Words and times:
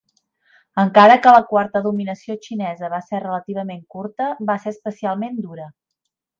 Encara 0.83 1.17
que 1.25 1.33
la 1.35 1.41
quarta 1.51 1.81
dominació 1.89 2.37
xinesa 2.47 2.91
va 2.95 3.03
ser 3.11 3.21
relativament 3.27 3.87
curta, 3.97 4.33
va 4.51 4.59
ser 4.67 4.77
especialment 4.77 5.41
dura. 5.49 5.73